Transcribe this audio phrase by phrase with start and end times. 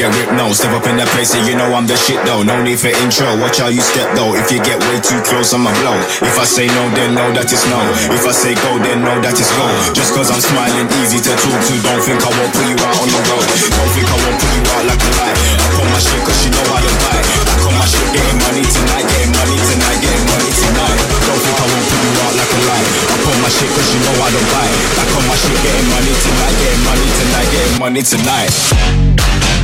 [0.00, 0.48] Get ripped, no.
[0.56, 2.40] Step up in that place and you know I'm the shit though.
[2.40, 3.28] No need for intro.
[3.36, 4.32] Watch how you step though.
[4.32, 5.92] If you get way too close, I'ma blow.
[6.24, 7.76] If I say no, then know that it's no.
[8.08, 9.68] If I say go, then know that it's go.
[9.92, 11.74] Just cause I'm smiling, easy to talk to.
[11.84, 13.44] Don't think I won't put you out on the road.
[13.44, 15.36] Don't think I won't put you out like a lie.
[15.36, 17.20] I put my shit cause you know how to buy.
[17.20, 20.96] I on my shit, getting money tonight, getting money tonight, getting money tonight.
[21.28, 22.86] Don't think I won't put you out like a lie.
[23.04, 24.68] I put my shit cause you know how to buy.
[24.96, 29.59] I on my shit, getting money tonight, getting money tonight, getting money tonight.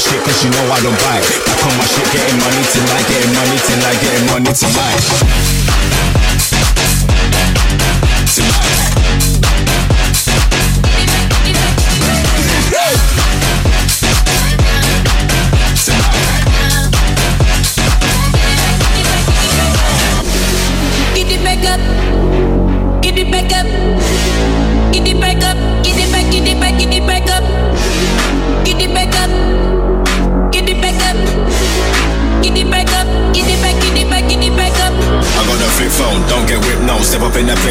[0.00, 1.24] Shit cause you know I don't bite.
[1.44, 6.19] Back on my shit, getting money tonight, getting money tonight, getting money tonight.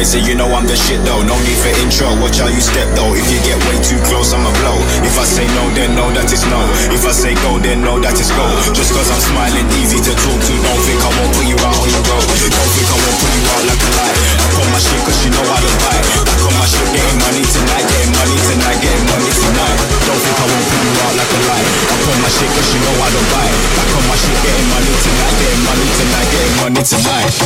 [0.00, 1.20] Up that you know I'm the shit though.
[1.28, 3.12] No need for intro, watch how you step though.
[3.12, 4.80] If you get way too close, I'ma blow.
[5.04, 6.56] If I say no, then know that it's no.
[6.88, 8.48] If I say go, then know that it's go.
[8.72, 10.54] Just cause I'm smiling, easy to talk to.
[10.56, 12.24] Don't think I won't put you out on the road.
[12.32, 14.16] Don't think I won't put you out like a lie.
[14.40, 16.00] I put my shit cause you know I don't buy.
[16.00, 19.76] Back on my shit, getting money tonight, getting money tonight, getting money tonight.
[20.08, 21.68] Don't think I won't put you out like a lie.
[21.92, 23.48] I put my shit cause you know I don't buy.
[23.76, 27.36] Back on my shit, getting money tonight, getting money tonight, getting money tonight.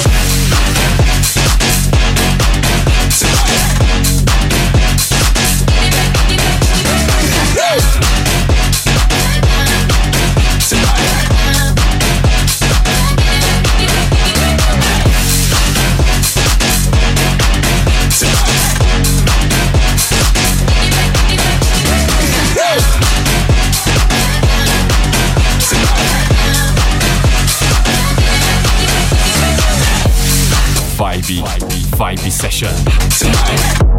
[31.42, 32.74] Vibe, Vibe Session.
[33.18, 33.94] Tonight.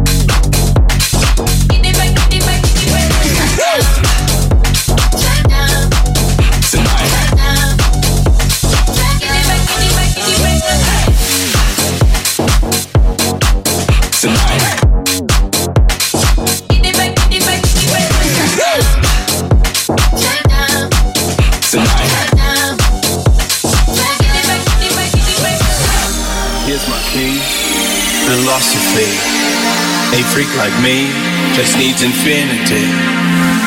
[30.36, 31.08] Freak like me
[31.54, 33.65] just needs infinity.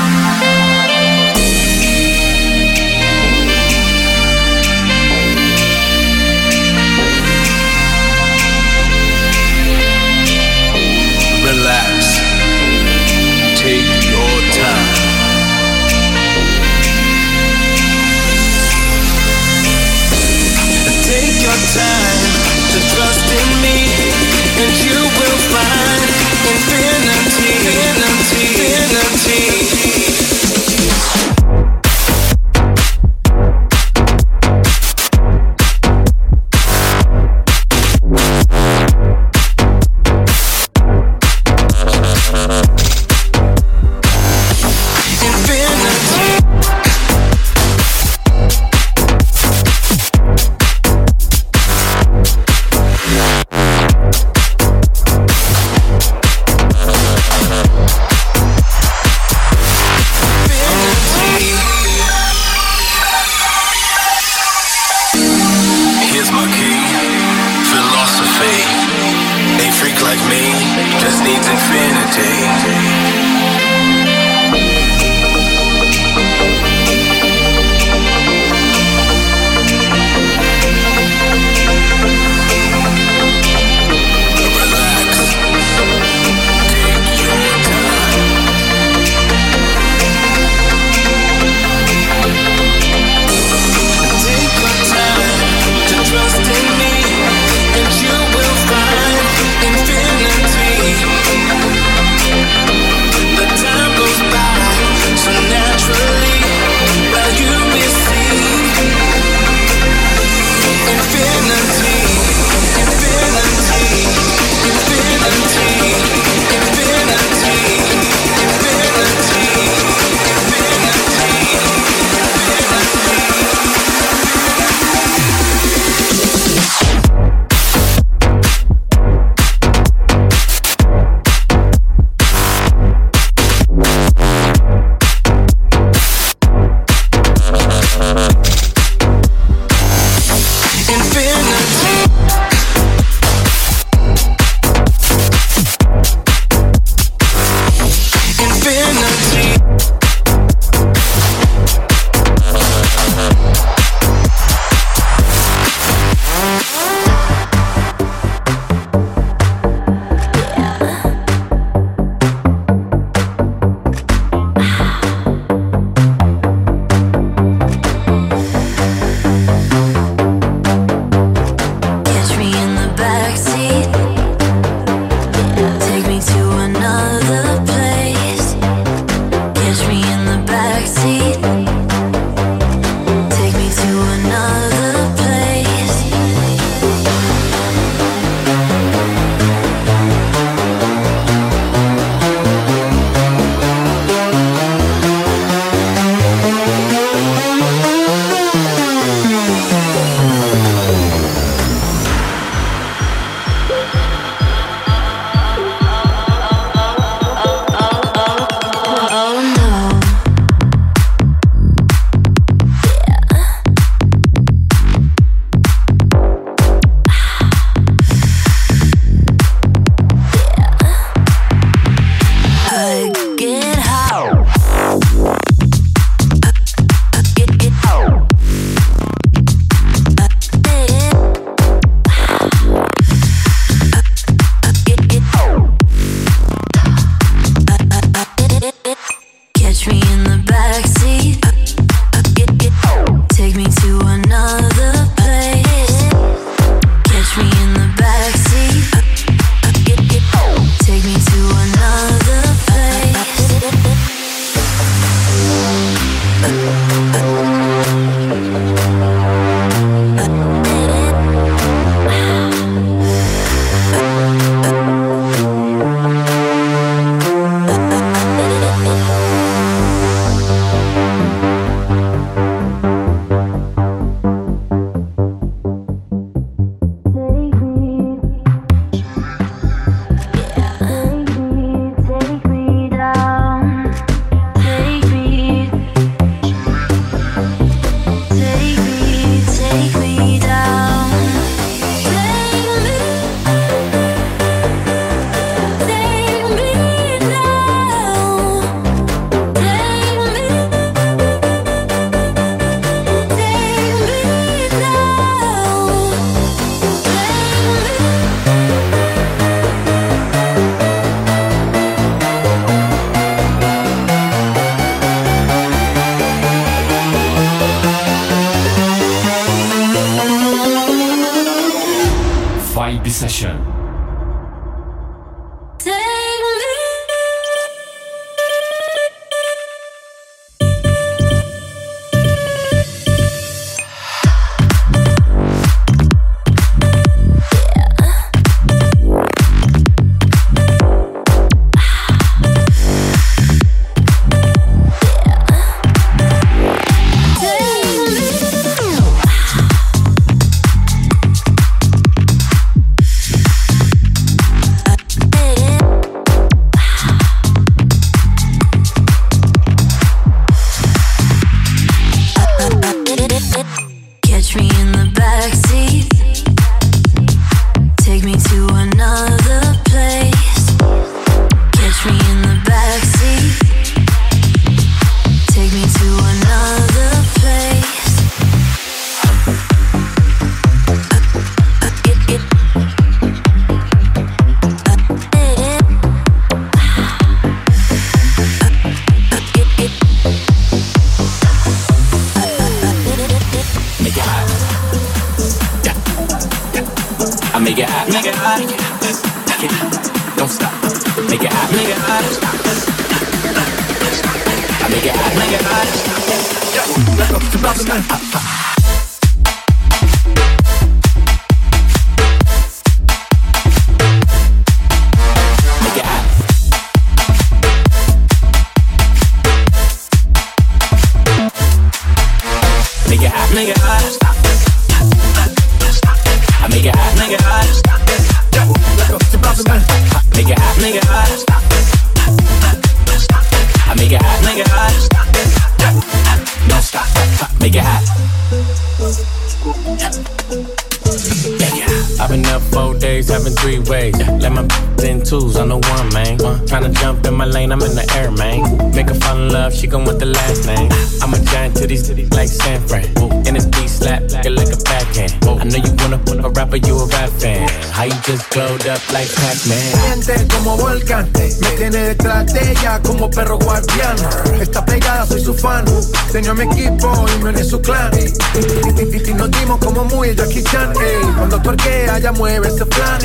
[460.53, 461.29] Como volcán.
[461.33, 464.15] Me tiene detrás de ella como perro guardián.
[464.59, 465.86] Está pegada, soy su fan.
[466.31, 468.12] Tenía mi equipo y me uní su clan.
[468.15, 470.93] Y nos dimos como muy Jackie Chan.
[471.38, 473.19] Cuando tuerquea, ya mueve ese plan.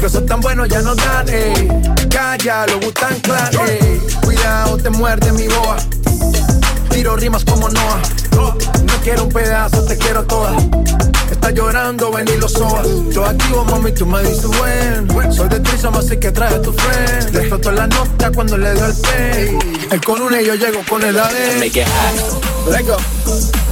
[0.00, 1.26] Que son tan buenos, ya no dan.
[2.08, 3.50] Calla, lo gustan clan.
[4.22, 5.76] Cuidado, te muerde mi boa.
[6.90, 8.19] Tiro rimas como Noah.
[8.40, 10.56] No quiero un pedazo, te quiero toda
[11.40, 12.86] está llorando, ven y lo sobas.
[13.12, 15.32] Yo activo, mami, tú me dices buen.
[15.32, 17.30] Soy de Trisoma, así que trae a tu friend.
[17.32, 19.58] Le explotó la nota cuando le dio el pay.
[19.90, 21.32] El con una y yo llego con el AD.
[21.58, 22.70] Make it hot.
[22.70, 22.96] Let go.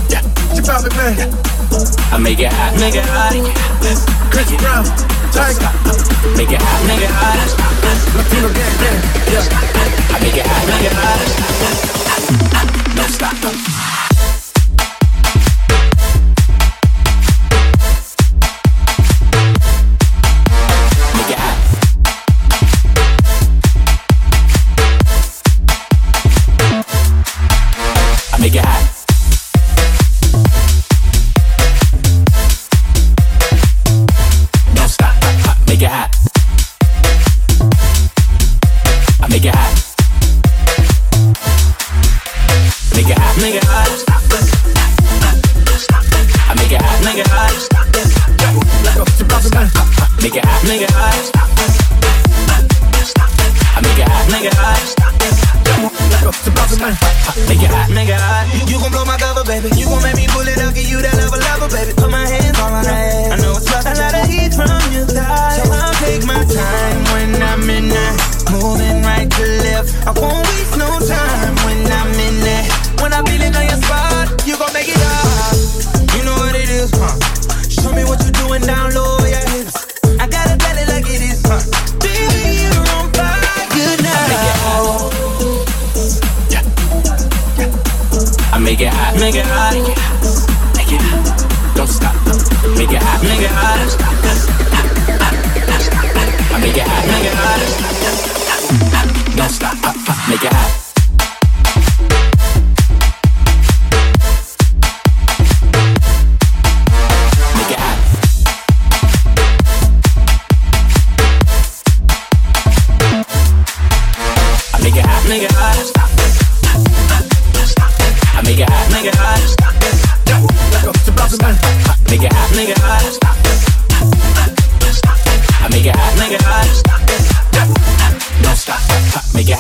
[0.09, 0.23] Yeah.
[0.55, 1.17] Chip out, man.
[2.13, 2.75] I make it hot.
[2.79, 3.35] Make it hot.
[4.31, 4.85] Chris Brown.
[5.33, 5.71] Tiger.
[6.37, 6.87] Make it hot.
[6.87, 7.37] Make it hot.
[8.17, 9.01] Latino gang, gang.
[9.31, 9.45] Yeah.
[10.11, 10.67] I make it hot.
[10.69, 11.19] Make it hot.
[12.97, 13.98] Don't stop.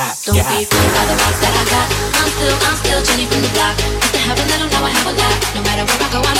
[0.08, 0.16] got.
[0.24, 0.48] Don't got.
[0.56, 1.86] be fooled by the vibes that I got.
[2.16, 3.76] I'm still, I'm still Jenny from the block.
[3.76, 5.36] Used to have a little, now I have a lot.
[5.54, 6.37] No matter where I go, I'm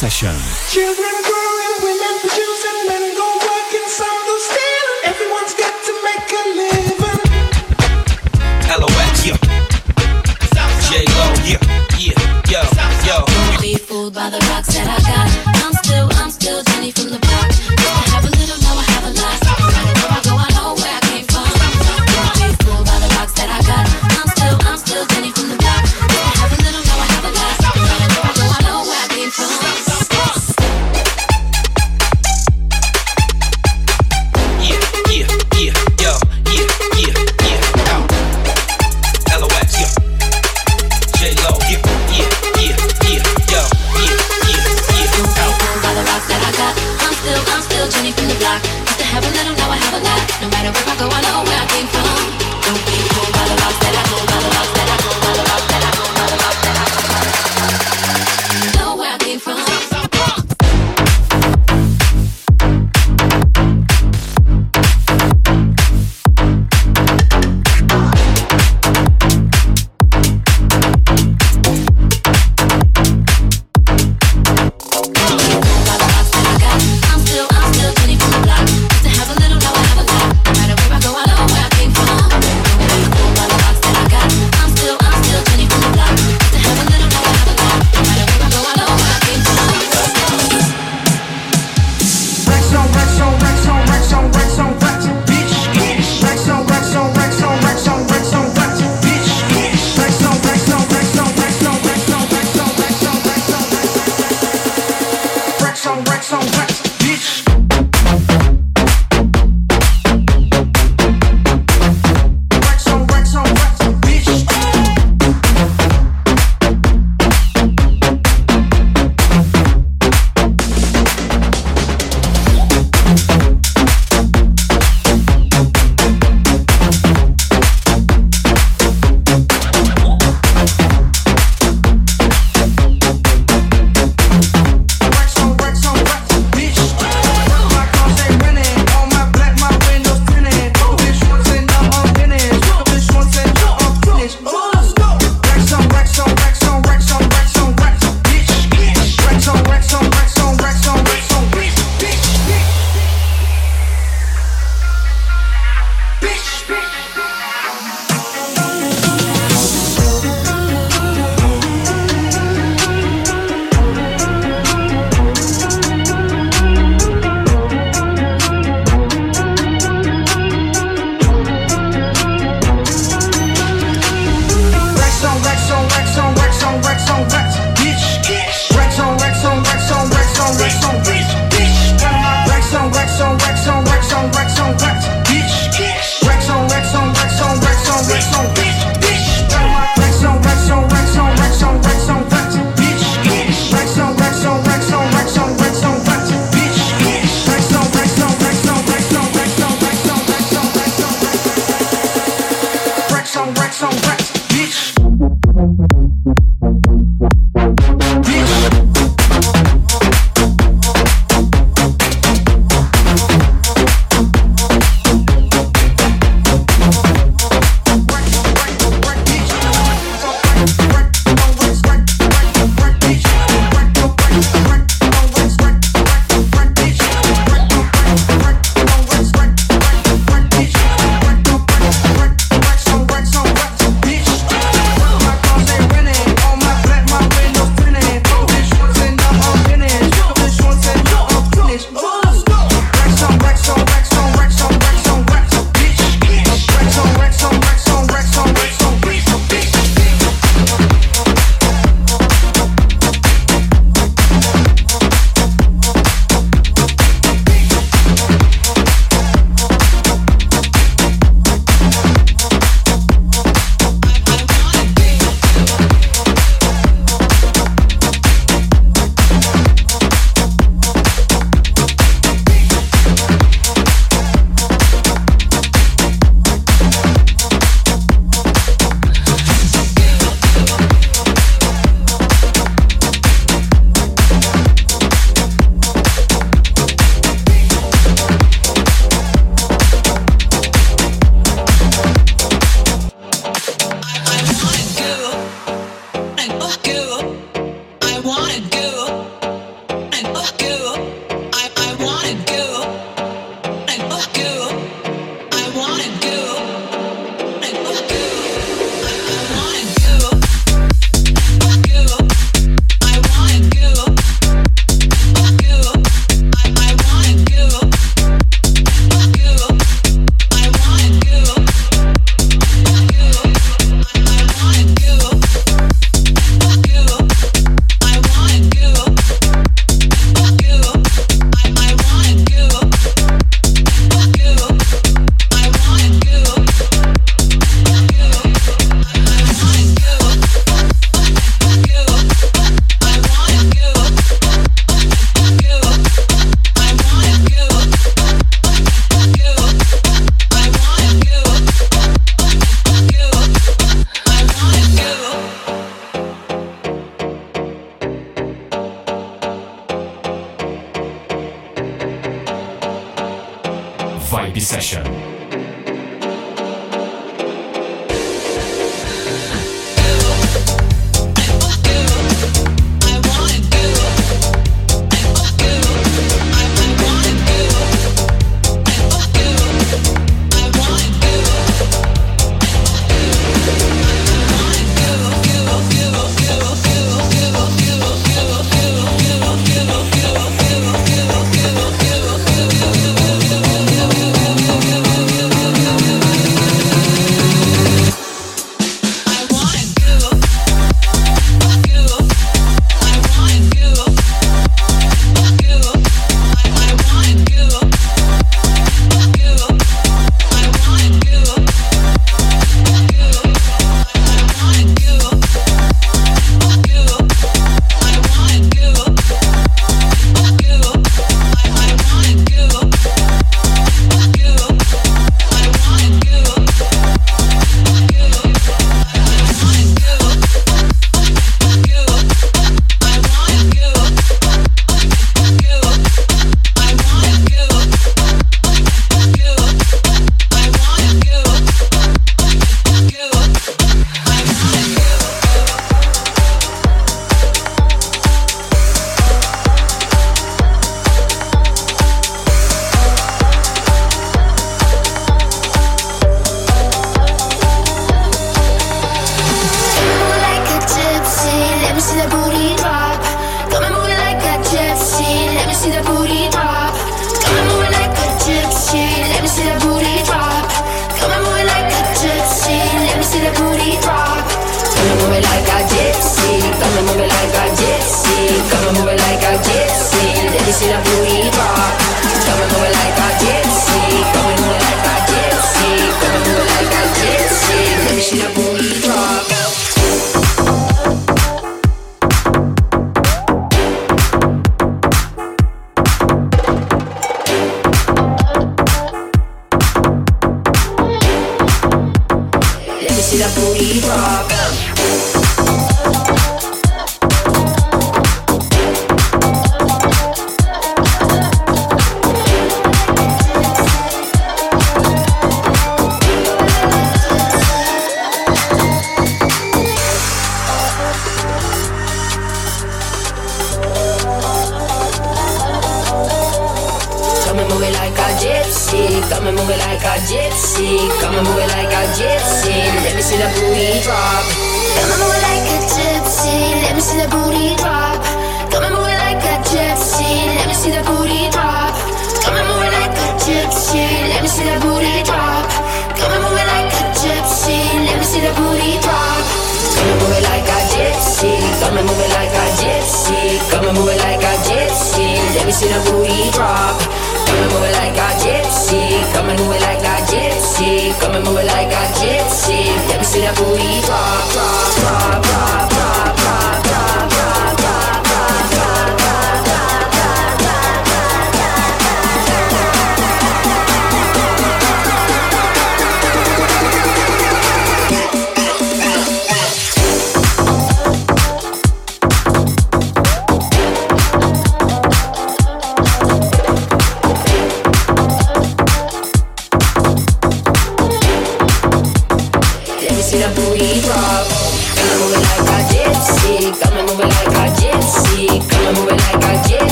[0.00, 0.49] Session.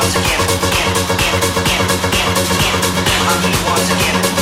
[0.00, 0.40] once again,
[3.28, 4.39] again, once again.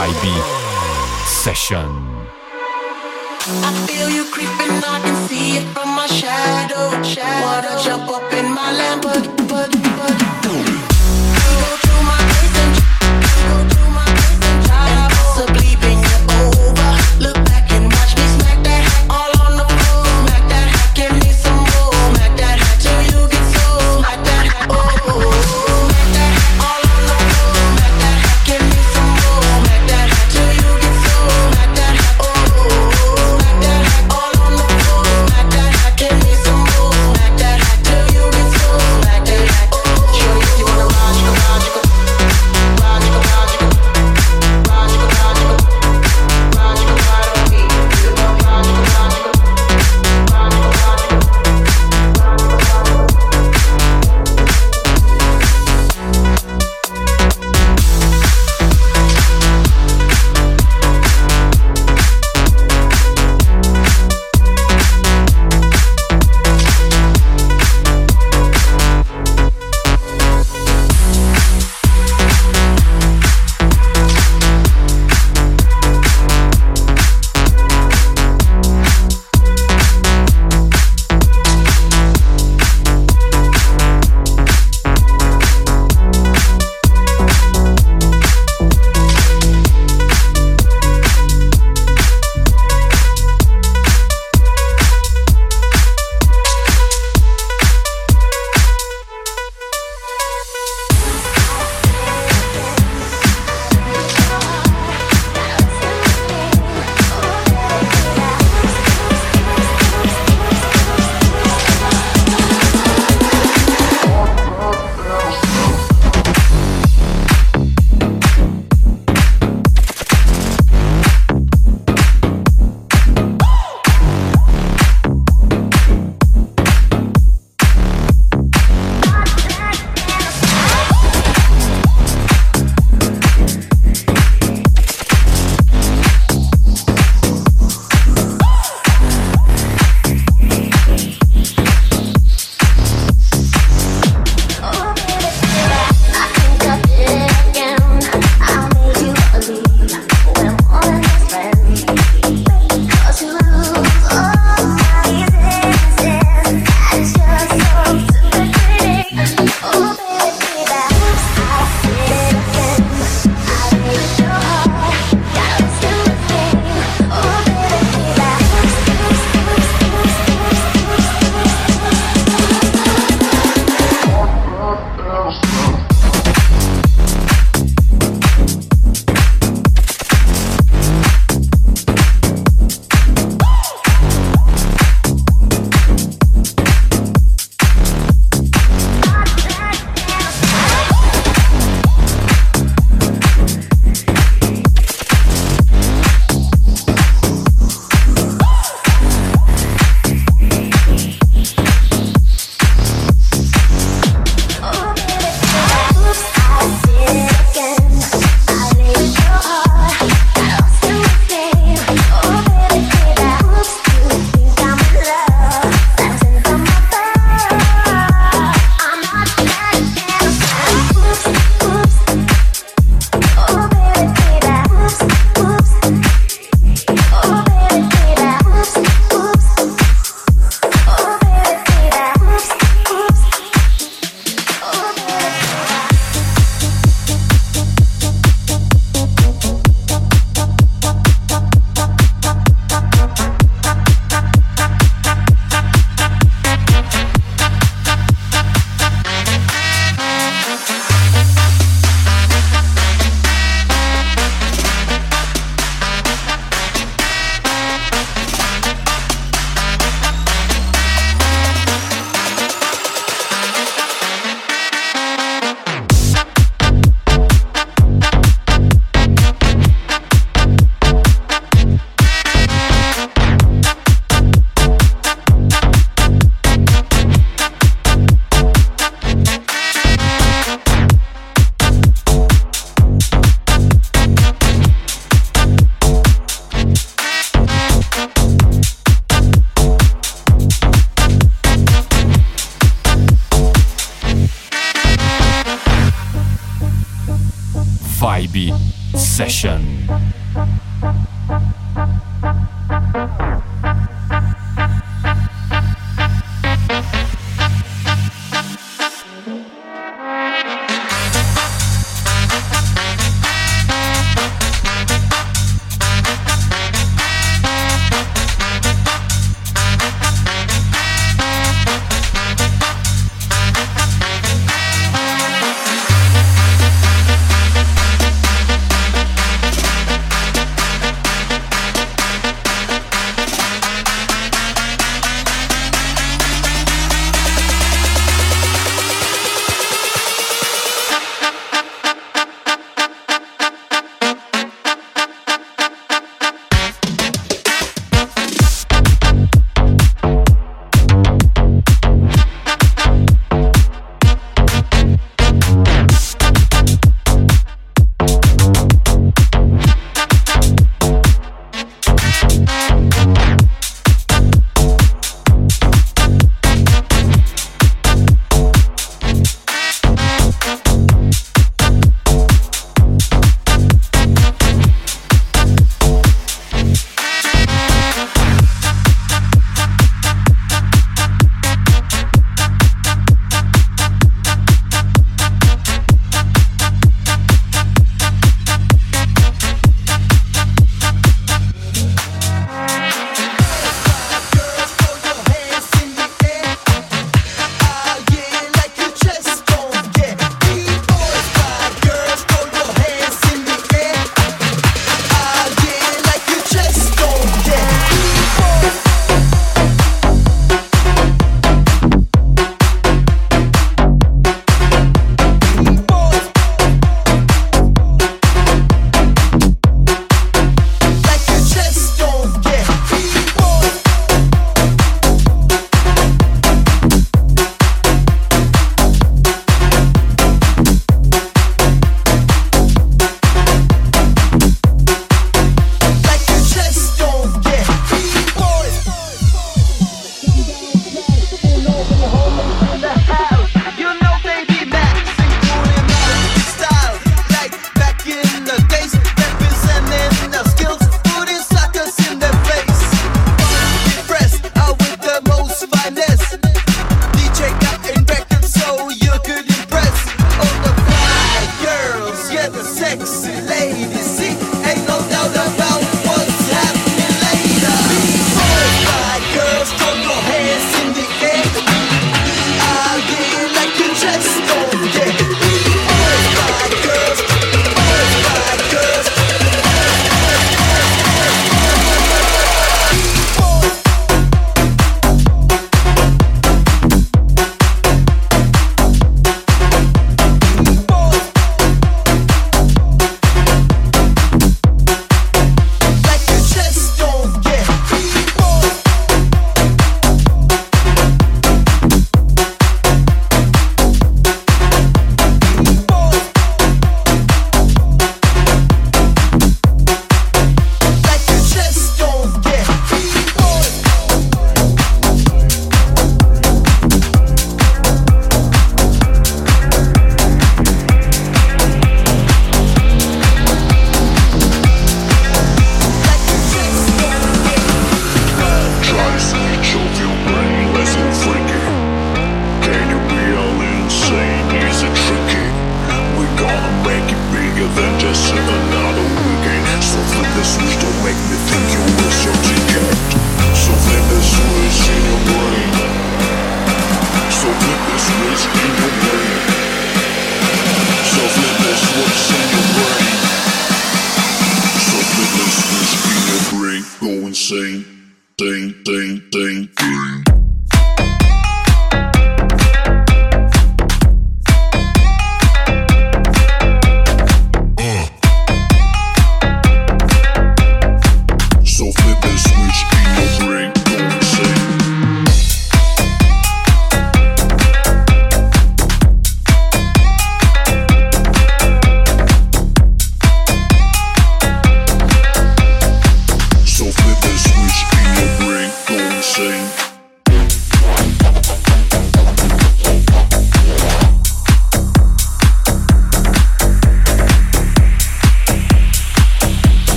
[0.00, 0.32] Vibe
[1.26, 1.90] Session.
[3.68, 7.02] I feel you creeping, I can see it from my shadow.
[7.02, 7.44] shadow.
[7.44, 10.79] Wanna jump up in my lamp, but, but, but.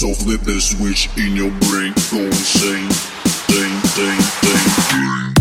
[0.00, 2.88] So flip that switch in your brain, go insane.
[3.48, 5.39] Ding, ding, ding, ding.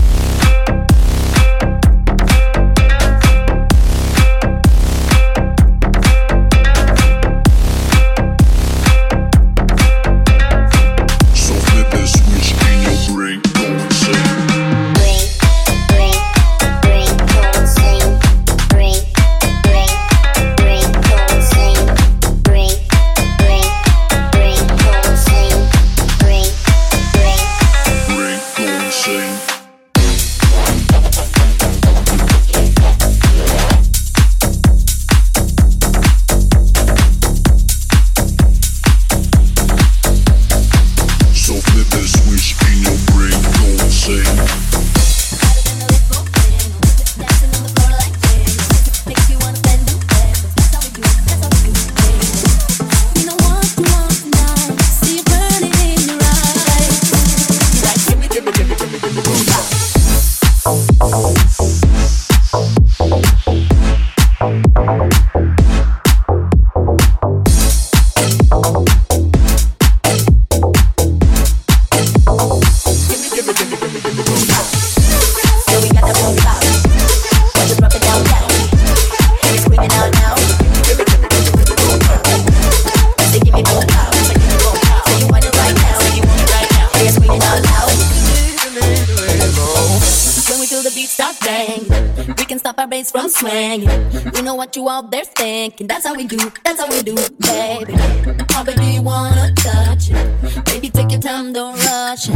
[101.69, 102.27] Don't rush.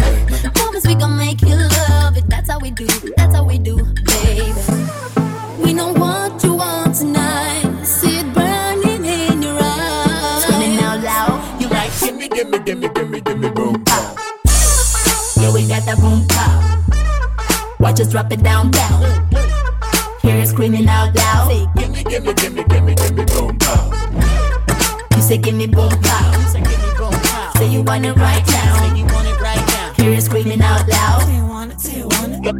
[0.53, 2.27] Promise we gon' make you love it.
[2.27, 2.87] That's how we do.
[3.17, 4.53] That's how we do, baby.
[5.59, 7.83] We know what you want tonight.
[7.83, 10.43] See it burning in your eyes.
[10.43, 14.15] Screaming out loud, you like gimme, gimme, gimme, gimme, gimme, boom, pow.
[15.37, 16.59] Yeah, we got that boom pow.
[17.79, 19.01] Watch us drop it down, down.
[20.21, 21.47] Hear it screaming out loud.
[21.49, 23.91] Say, gimme, gimme, gimme, gimme, gimme, boom pow.
[25.15, 26.31] You say, gimme, boom pow.
[26.51, 27.51] Say, gimme, boom pow.
[27.57, 28.72] Say you want it right now.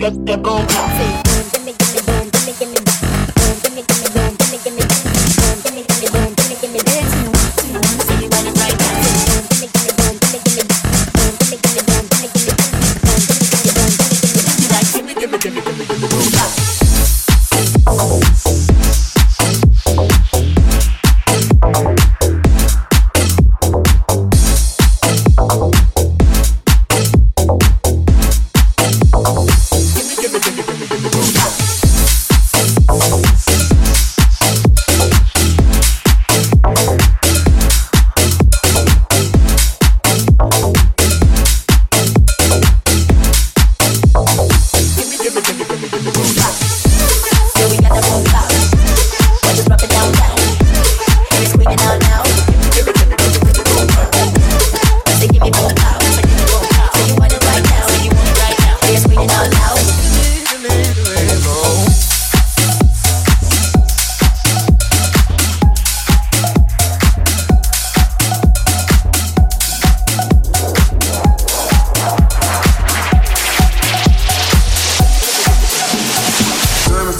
[0.04, 1.33] let the gon' pop.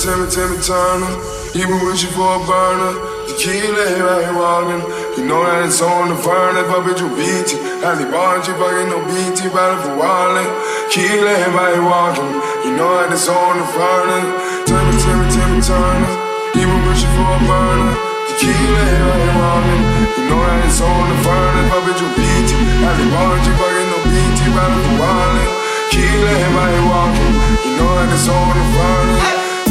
[0.04, 1.16] Timmy, Timmy Turner.
[1.56, 2.92] He been with you for a burner.
[3.24, 4.84] The key lay right here walking.
[5.16, 7.64] You know that it's on the burn if I bet you beat it.
[7.80, 10.44] Alley bond, you fucking no BT, battle for wildin'.
[10.92, 12.36] Key lay right here walking.
[12.68, 14.28] You know that it's on the burn.
[14.68, 16.12] Timmy, Timmy, Timmy Turner.
[16.52, 17.96] He been with you for a burner.
[18.28, 19.84] The key lay right here walking.
[20.20, 22.60] You know that it's on the burn if I bet you beat it.
[22.92, 25.48] Alley bond, you fucking no BT, battle for wildin'.
[25.96, 27.34] Key lay right here walking.
[27.64, 29.43] You know that it's on the burn.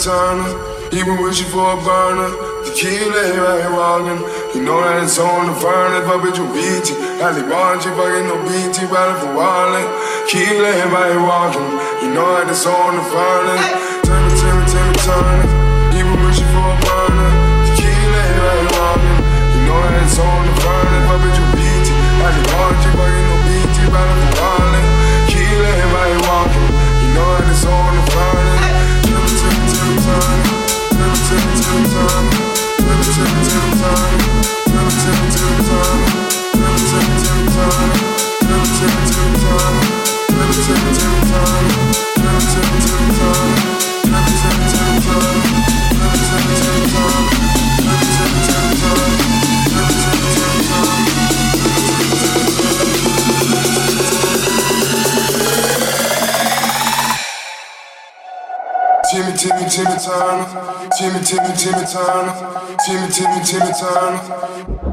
[0.00, 0.48] turner.
[0.88, 2.32] He been wishing for a burner.
[2.64, 4.20] Tequila, key I ain't walking.
[4.56, 6.96] You know that it's on the furnace, but bitch, you beat it.
[7.20, 9.84] Alley Barnes, you fucking no BT, battle for wallet.
[10.24, 11.68] Tequila, here I ain't walking.
[12.00, 13.60] You know that it's on the furnace.
[14.08, 15.52] Turn it, turn it, turn it, turn it.
[15.92, 16.16] He been
[16.48, 17.32] for a burner.
[17.76, 18.22] Tequila.
[19.52, 22.24] You know that it's on the furnace, but bitch, you beat it.
[22.24, 24.86] Alley Barnes, you fucking no BT, battle for wildin'.
[25.28, 26.68] Tequila, here I ain't walking.
[27.04, 27.99] You know that it's on the
[31.32, 34.29] every time, time, time.
[60.10, 62.34] Turner, Timmy, Timmy, Timmy Turner,
[62.84, 64.89] Timmy, Timmy, Timmy Turner.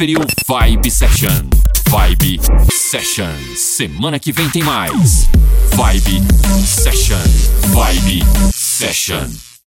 [0.00, 1.28] conferiu Vibe Session.
[1.90, 2.40] Vibe
[2.72, 3.34] Session.
[3.54, 5.28] Semana que vem tem mais.
[5.74, 6.22] Vibe
[6.64, 7.20] Session.
[7.68, 9.49] Vibe Session.